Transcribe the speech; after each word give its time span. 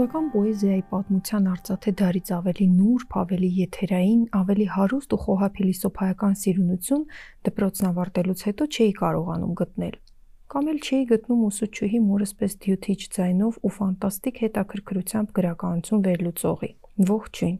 Ռուսական 0.00 0.28
պոեզիայի 0.32 0.82
պատմության 0.90 1.48
արծաթե 1.50 1.92
դարից 2.00 2.28
ավելի 2.32 2.66
նուրբ, 2.72 3.16
ավելի 3.20 3.48
եթերային, 3.56 4.20
ավելի 4.38 4.66
հարուստ 4.74 5.10
ու 5.12 5.18
խոհապ 5.24 5.52
փիլիսոփայական 5.58 6.36
սիրունություն 6.40 7.02
դպրոցն 7.48 7.88
ավարտելուց 7.90 8.44
հետո 8.48 8.68
չէի 8.70 8.94
կարողանում 9.00 9.52
գտնել։ 9.60 9.98
Կամ 10.54 10.70
էլ 10.72 10.78
չէի 10.80 11.02
գտնում 11.10 11.42
ուսուցչուհի 11.50 12.00
մորս 12.06 12.32
պես 12.40 12.56
դյութիչ 12.64 13.00
ձայնով 13.20 13.58
ու 13.60 13.72
ֆանտաստիկ 13.76 14.40
հետաքրքրությամբ 14.40 15.34
գրականություն 15.36 16.02
վերլուծողի։ 16.08 16.70
Ողջույն։ 17.12 17.58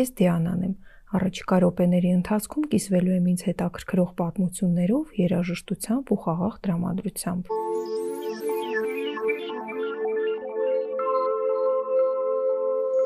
Ես 0.00 0.14
Դիանան 0.24 0.64
եմ։ 0.64 0.74
Առաջիկա 1.20 1.58
րոպեների 1.68 2.14
ընթացքում 2.24 2.64
կիսվելու 2.72 3.14
եմ 3.20 3.28
ինձ 3.34 3.44
հետաքրքրող 3.52 4.16
պատմություններով, 4.24 5.14
երաժշտությամբ 5.20 6.16
ու 6.16 6.20
խաղաղ 6.24 6.58
տրամադրությամբ։ 6.64 7.54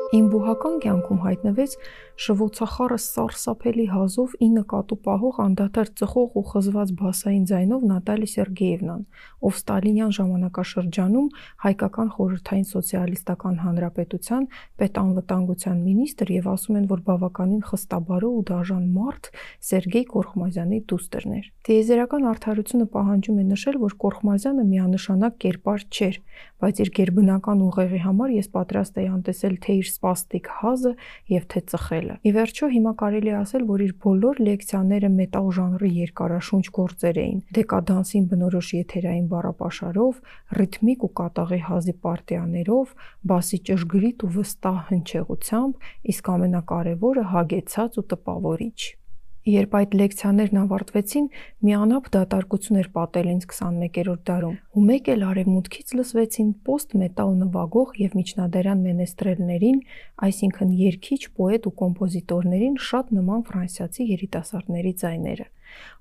Իմ 0.09 0.29
բուհական 0.33 0.77
կյանքում 0.81 1.17
հայտնվեց 1.21 1.73
շվոցախառը 2.19 2.95
սարսափելի 3.03 3.83
հազով 3.91 4.31
9 4.45 4.61
կատու 4.71 4.95
պահող 5.05 5.35
անդադար 5.43 5.91
ծխող 5.99 6.39
ու 6.39 6.43
խզված 6.49 6.93
բասային 7.01 7.43
ձայնով 7.51 7.83
Նատալի 7.91 8.29
Սերգեևնան, 8.31 9.03
ով 9.45 9.59
ստալինյան 9.59 10.15
ժամանակաշրջանում 10.17 11.27
հայկական 11.65 12.09
խորհրդային 12.15 12.65
սոցիալիստական 12.73 13.55
հանրապետության 13.69 14.49
պետանվտանգության 14.81 15.77
մինիստր 15.85 16.33
եւ 16.39 16.49
ասում 16.57 16.79
են, 16.81 16.89
որ 16.89 17.05
բավականին 17.05 17.63
խստաբարո 17.69 18.33
ու 18.33 18.43
դաժան 18.49 18.89
մարդ 18.97 19.31
Սերգեյ 19.69 20.05
Կորխմազյանի 20.09 20.81
դուստրն 20.89 21.37
էր։ 21.37 21.45
Տիեզերական 21.69 22.27
արդարությունը 22.33 22.89
պահանջում 22.97 23.39
է 23.39 23.45
նշել, 23.53 23.79
որ 23.85 23.93
Կորխմազյանը 24.09 24.67
միանշանակ 24.73 25.39
կերպար 25.45 25.87
չէր, 25.93 26.19
բայց 26.59 26.79
իր 26.83 26.89
ģերբնական 26.99 27.63
ուղեղի 27.69 27.99
համար 28.09 28.35
ես 28.39 28.47
պատրաստ 28.57 28.99
էի 28.99 29.09
անտեսել 29.19 29.55
թե 29.63 29.75
իր 29.79 29.89
սպաստիկ 29.99 30.49
հազը 30.59 30.91
եւ 31.33 31.47
թե 31.51 31.61
ծխելը։ 31.71 32.15
Ի 32.23 32.31
վերջո 32.39 32.69
հիմա 32.73 32.93
կարելի 32.99 33.33
ասել, 33.39 33.63
որ 33.69 33.83
իր 33.85 33.93
բոլոր 34.05 34.39
լեկցիաները 34.47 35.09
մետալ 35.15 35.49
ժանրի 35.59 35.91
երկարաշունչ 35.99 36.65
գործեր 36.79 37.19
էին։ 37.23 37.41
Դեկադանսին 37.59 38.29
բնորոշ 38.31 38.69
եթերային 38.79 39.27
բառապաշարով, 39.33 40.21
ռիթմիկ 40.59 41.03
ու 41.03 41.11
կատաղի 41.19 41.61
հազի 41.67 41.95
պարտիաներով, 42.07 42.95
բասի 43.33 43.59
ճշգրիտ 43.69 44.23
ու 44.23 44.31
վստահ 44.39 44.79
հնչեղությամբ, 44.93 45.91
իսկ 46.15 46.31
ամենակարևորը 46.39 47.27
հագեցած 47.35 47.99
ու 47.99 48.07
տպավորիչ։ 48.15 48.98
Երբ 49.47 49.75
այդ 49.79 49.93
լեկցիաներն 49.95 50.57
ավարտվեցին, 50.59 51.27
մի 51.63 51.73
անապ 51.79 52.07
դատարկություն 52.11 52.79
էր 52.79 52.87
պատել 52.95 53.27
ինձ 53.31 53.45
21-րդ 53.47 54.23
դարում, 54.29 54.57
ու 54.75 54.83
մեկ 54.89 55.05
էլ 55.13 55.23
արևմուտքից 55.29 55.93
լսվեցին 55.99 56.49
պոստ-մետալ 56.67 57.31
նվագող 57.39 57.93
եւ 58.03 58.17
միջնադարյան 58.19 58.83
մենեստրելներին, 58.89 59.79
այսինքն 60.27 60.73
երգիչ, 60.79 61.21
պոետ 61.39 61.69
ու 61.69 61.73
կոմպոզիտորներին 61.79 62.75
շատ 62.89 63.13
նման 63.15 63.45
ֆրանսիացի 63.47 64.09
երիտասարդների 64.11 64.93
ձայները, 64.99 65.47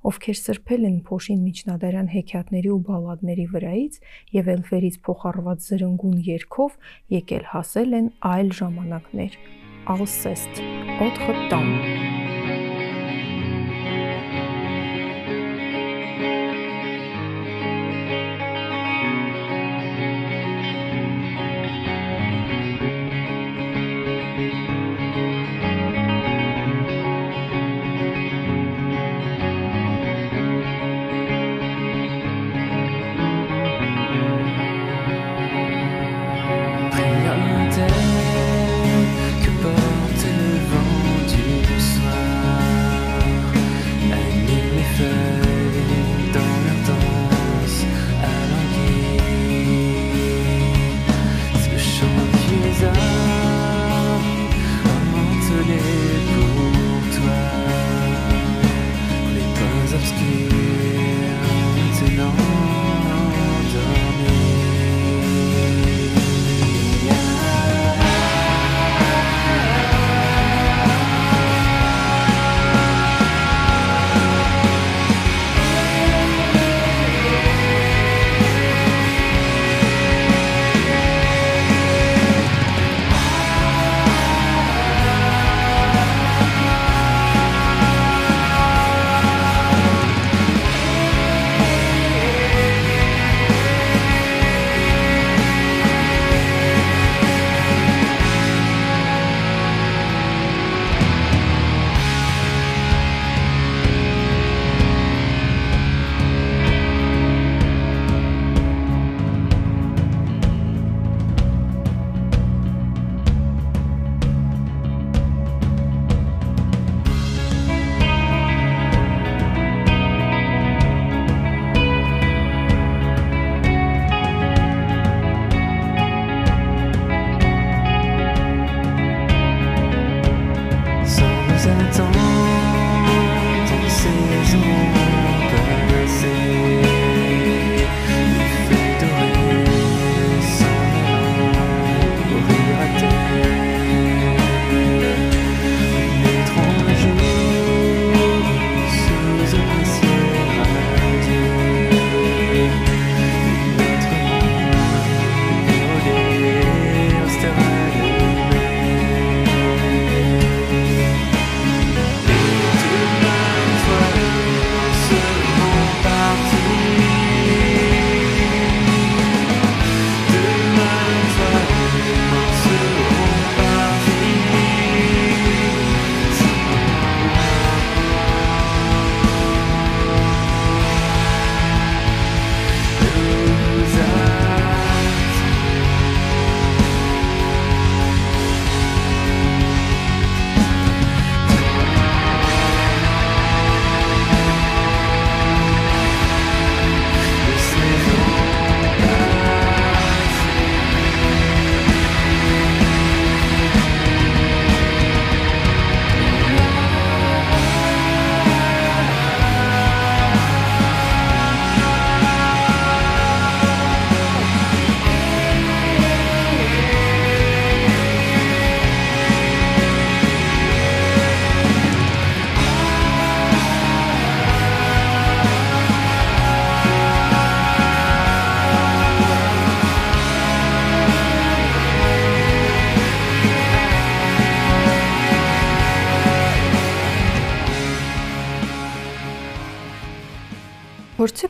ովքեր 0.08 0.38
սրբել 0.42 0.88
են 0.88 0.98
փոշին 1.06 1.40
միջնադարյան 1.46 2.12
հեքիաթների 2.18 2.70
ու 2.74 2.82
բալլադների 2.90 3.46
վրայից 3.54 4.00
եւ 4.34 4.52
էլֆերից 4.58 4.98
փոխառված 5.06 5.68
զրնգուն 5.68 6.18
երգով 6.32 6.78
եկել 7.18 7.48
հասել 7.54 7.98
են 8.02 8.12
այլ 8.34 8.52
ժամանակներ։ 8.58 9.40
Alceste, 9.88 10.60
autre 11.00 11.48
temps 11.48 12.17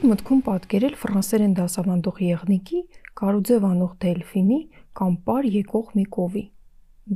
մտքում 0.09 0.39
պատկերել 0.47 0.95
ֆրանսերեն 0.97 1.55
դասավանդող 1.59 2.21
եղնիկի, 2.25 2.79
կարուձև 3.21 3.65
անող 3.69 3.91
դելֆինի 4.05 4.59
կամ 5.01 5.17
պար 5.27 5.49
եկող 5.57 5.91
մի 5.99 6.05
կովի։ 6.17 6.45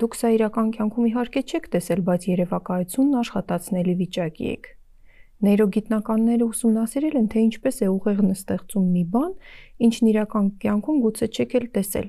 Դուք 0.03 0.17
սա 0.19 0.33
իրական 0.37 0.73
կյանքում 0.77 1.07
իհարկե 1.09 1.43
չեք 1.53 1.69
տեսել, 1.73 2.03
բայց 2.09 2.27
երևակայությունն 2.33 3.17
աշխատացնելի 3.23 3.95
վիճակի 4.03 4.51
եք։ 4.53 4.69
Նեյրոգիտնականները 5.43 6.49
ուսումնասիրել 6.53 7.17
են, 7.23 7.29
թե 7.33 7.45
ինչպես 7.49 7.81
է 7.83 7.89
ուղեղն 7.93 8.35
ստեղծում 8.37 8.87
մի 8.93 9.05
բան, 9.17 9.33
ինչն 9.89 10.11
իրական 10.13 10.51
կյանքում 10.63 11.01
գուցե 11.07 11.29
չեք 11.33 11.57
էլ 11.63 11.67
տեսել։ 11.77 12.09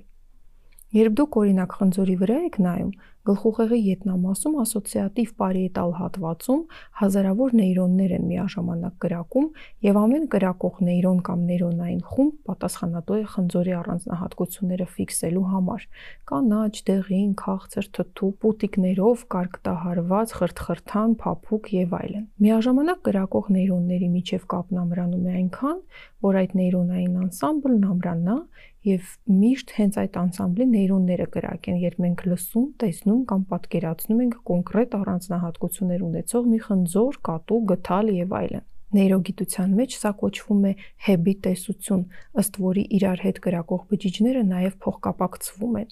Երբ 0.93 1.13
դուք 1.17 1.37
օրինակ 1.43 1.71
խնձորի 1.79 2.15
վրա 2.23 2.37
եք 2.43 2.57
նայում, 2.67 2.91
Գլխուղեղի 3.23 3.77
ետնամասում 3.87 4.55
ասոցիատիվ 4.59 5.29
պարիետալ 5.39 5.91
հատվածում 5.95 6.63
հազարավոր 6.99 7.53
նեյրոններ 7.59 8.13
են 8.17 8.25
միաժամանակ 8.27 8.97
կրակում 9.05 9.45
եւ 9.87 9.99
ամեն 10.01 10.25
կրակող 10.33 10.81
նեյրոն 10.87 11.21
կամ 11.29 11.45
նեյրոնային 11.51 12.01
խումբ 12.09 12.33
պատասխանատու 12.49 13.15
է 13.15 13.23
խնձորի 13.35 13.73
առանձնահատկությունները 13.79 14.87
ֆիքսելու 14.97 15.45
համար՝ 15.53 15.87
կանաչ, 16.33 16.73
դեղին, 16.91 17.31
քաղցր, 17.43 17.87
թթու, 17.95 18.31
պուտիկներով, 18.43 19.23
կարկտահարված, 19.37 20.35
խրթխրթան, 20.43 21.15
փափուկ 21.23 21.71
եւ 21.79 21.95
այլն։ 22.03 22.27
Միաժամանակ 22.43 23.01
կրակող 23.07 23.49
նեյրոնների 23.55 24.11
միջև 24.19 24.45
կապն 24.51 24.83
ամրանում 24.83 25.23
է 25.23 25.33
այնքան, 25.43 25.81
որ 26.27 26.43
այդ 26.43 26.53
նեյրոնային 26.59 27.17
անսամբլն 27.23 27.89
ամրանա 27.93 28.37
եւ 28.83 29.11
միշտ 29.31 29.69
հենց 29.77 29.97
այդ 30.01 30.17
անսամբլի 30.19 30.65
նեյրոնները 30.73 31.27
կրակեն, 31.33 31.77
երբ 31.83 31.99
մենք 32.03 32.23
լսում, 32.27 32.65
տեսնում 32.83 33.12
տեսնում 33.13 33.25
կամ 33.29 33.41
պատկերացնում 33.49 34.21
ենք 34.23 34.35
կոնկրետ 34.49 34.93
առանձնահատկություններ 34.97 36.01
ունեցող 36.03 36.45
մի 36.49 36.59
խնձոր, 36.65 37.17
կատու, 37.27 37.59
գթալ 37.69 38.07
եւ 38.13 38.31
այլն։ 38.39 38.63
Նեյրոգիտության 38.93 39.69
մեջ 39.77 39.91
սա 40.01 40.11
կոչվում 40.21 40.63
է 40.69 40.71
hebby 41.05 41.33
տեսություն, 41.45 42.01
ըստ 42.41 42.57
որի 42.63 42.83
իրար 42.97 43.19
հետ 43.25 43.37
գրակող 43.45 43.81
բջիջները 43.93 44.43
նաև 44.49 44.77
փոխկապակցվում 44.85 45.77
են։ 45.83 45.89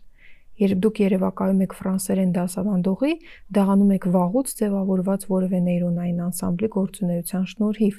Երբ 0.62 0.82
դուք 0.82 1.02
երևակայում 1.02 1.62
եք 1.66 1.76
ֆրանսերեն 1.82 2.34
դասավանդողի, 2.38 3.14
դաղանում 3.58 3.94
եք 3.98 4.06
վաղուց 4.14 4.56
ձևավորված 4.62 5.22
որևէ 5.32 5.60
նեյրոնային 5.68 6.24
անսամբլի 6.26 6.70
գործունեության 6.78 7.46
շնորհիվ, 7.52 7.96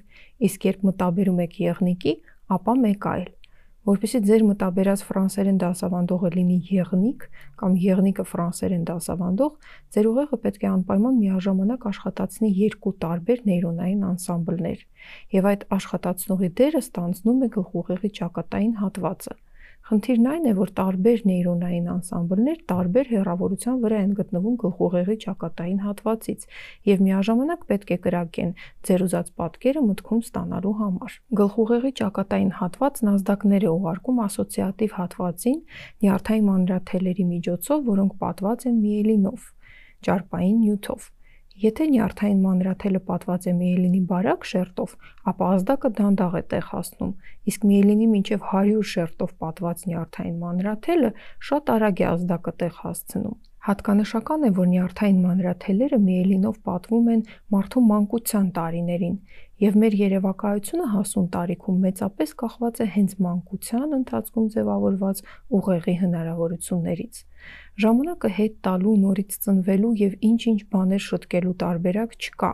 իսկ 0.46 0.66
երբ 0.70 0.84
մտաբերում 0.92 1.42
եք 1.42 1.54
եղնիկի, 1.66 2.12
ապա 2.58 2.74
մեկ 2.86 3.08
այլ։ 3.12 3.26
Որպեսզի 3.82 4.19
ձեր 4.29 4.43
մտաբերած 4.46 5.00
ֆրանսերեն 5.08 5.56
դասավանդողը 5.58 6.29
լինի 6.37 6.58
եղնիկ 6.70 7.25
կամ 7.62 7.73
եղնիկը 7.82 8.25
ֆրանսերեն 8.31 8.84
դասավանդող, 8.90 9.56
ձեր 9.96 10.08
ուղեղը 10.12 10.38
պետք 10.44 10.62
է 10.62 10.69
անպայման 10.70 11.19
միաժամանակ 11.19 11.87
աշխատացնի 11.90 12.50
երկու 12.62 12.93
տարբեր 13.02 13.43
նեյրոնային 13.50 14.05
անսամբլներ, 14.12 14.84
եւ 15.34 15.49
այդ 15.50 15.67
աշխատացնողի 15.82 16.52
դերը 16.62 16.82
ստանձնում 16.87 17.43
է 17.43 17.49
գլխուղեղի 17.58 18.12
ճակատային 18.23 18.76
հատվածը։ 18.87 19.34
Խնդիրն 19.82 20.26
այն 20.31 20.44
է, 20.46 20.52
որ 20.56 20.70
տարբեր 20.79 21.23
նեյրոնային 21.29 21.87
անսամբլներ 21.93 22.58
տարբեր 22.70 23.08
հեռավորության 23.12 23.79
վրա 23.82 24.02
են 24.02 24.12
գտնվում 24.19 24.58
գլխուղեղի 24.62 25.17
ճակատային 25.25 25.81
հատվածից 25.87 26.44
եւ 26.90 27.02
միաժամանակ 27.06 27.64
պետք 27.73 27.90
է 27.90 27.99
կրակեն 28.05 28.52
ձեր 28.88 29.05
ուզած 29.06 29.32
պատկերը 29.43 29.82
մտքում 29.88 30.23
ստանալու 30.26 30.75
համար։ 30.82 31.17
Գլխուղեղի 31.43 31.93
ճակատային 32.02 32.52
հատվածն 32.62 33.11
ազդակներ 33.12 33.67
է 33.67 33.73
ուղարկում 33.73 34.23
ասոցիատիվ 34.26 34.94
հատվածին 35.02 35.58
նյարդային 36.06 36.46
մանրաթելերի 36.52 37.26
միջոցով, 37.32 37.82
որոնք 37.90 38.14
պատված 38.23 38.69
են 38.70 38.79
միելինով, 38.87 39.50
ճարպային 40.06 40.62
նյութով։ 40.62 41.11
Եթե 41.60 41.87
նյարդային 41.93 42.38
մանրաթելը 42.43 43.00
պատված 43.08 43.46
է 43.50 43.52
միելինի 43.58 43.99
բարակ 44.12 44.46
շերտով, 44.50 44.94
ապա 45.32 45.49
ազդակը 45.56 45.90
դանդաղ 45.99 46.37
է 46.40 46.43
տեղ 46.52 46.64
հասնում, 46.72 47.12
իսկ 47.52 47.66
միելինի 47.70 48.08
մինչև 48.12 48.46
100 48.52 48.82
շերտով 48.93 49.34
պատված 49.44 49.87
նյարդային 49.93 50.38
մանրաթելը 50.49 51.10
շատ 51.50 51.72
արագ 51.76 52.02
է 52.02 52.06
ազդակը 52.12 52.54
տեղ 52.62 52.78
հասցնում։ 52.82 53.37
Հատկանշական 53.62 54.42
է, 54.42 54.48
որ 54.56 54.66
նյարդային 54.72 55.18
մանրաթելերը 55.22 55.98
միելինով 56.02 56.54
պատվում 56.66 57.10
են 57.12 57.20
մարդու 57.54 57.82
մանկության 57.90 58.46
տարիներին, 58.56 59.12
եւ 59.62 59.76
մեր 59.82 59.94
երևակայությունը 60.00 60.86
հասուն 60.94 61.28
տարիքում 61.36 61.76
մեծապես 61.84 62.32
կախված 62.42 62.80
է 62.82 62.86
հենց 62.94 63.12
մանկության 63.26 63.94
ընթացքում 63.98 64.48
ձևավորված 64.54 65.22
ուղեղի 65.58 65.94
հնարավորություններից։ 66.00 67.20
Ժամանակը 67.84 68.31
հետ 68.38 68.56
տալու, 68.66 68.96
նորից 69.04 69.36
ծնվելու 69.46 69.92
եւ 70.02 70.16
ինչ-ինչ 70.32 70.60
բաներ 70.74 71.04
շտկելու 71.06 71.54
տարբերակ 71.62 72.16
չկա։ 72.19 72.50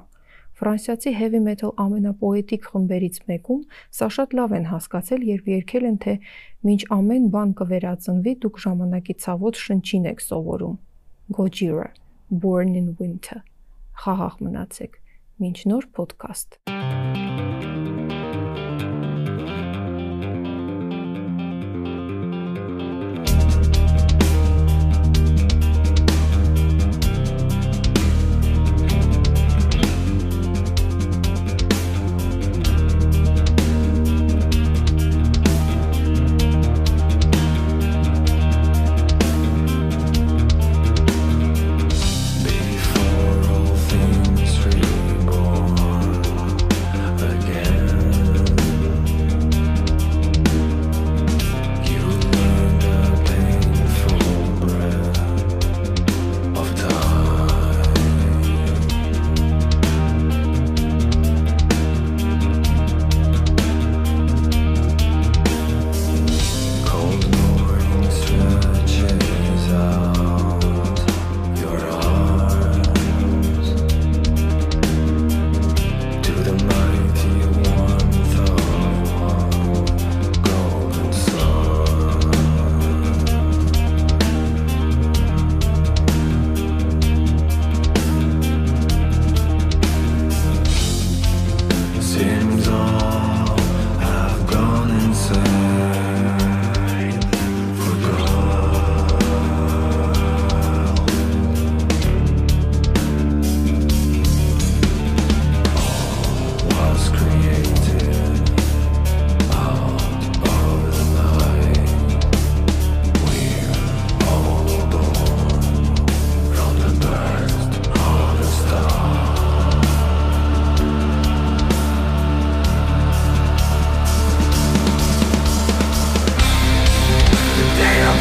Ֆրանսիացի 0.58 1.10
heavy 1.16 1.40
metal 1.48 1.72
ամենապոետիկ 1.86 2.68
խմբերից 2.68 3.16
մեկում 3.30 3.62
սա 3.96 4.08
շատ 4.18 4.36
լավ 4.40 4.54
են 4.58 4.68
հասկացել, 4.74 5.24
երբ 5.28 5.48
երգել 5.54 5.88
են, 5.92 5.98
թե 6.04 6.14
«Մինչ 6.68 6.80
ամեն 6.98 7.30
բան 7.38 7.56
կվերածնվի, 7.62 8.36
դուք 8.44 8.60
ժամանակի 8.66 9.18
ցավոտ 9.24 9.62
շնչին 9.64 10.12
եք 10.12 10.26
սովորում»։ 10.26 10.76
Gojira, 11.30 11.90
Born 12.30 12.74
in 12.74 12.96
Winter։ 12.98 13.42
Խաղաղ 14.00 14.40
մնացեք։ 14.46 14.96
Մինչ 15.42 15.58
նոր 15.68 15.90
ոդքասթ։ 16.00 17.57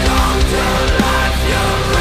Come 0.08 0.40
to 0.40 0.64
life, 1.04 1.42
you 1.50 1.97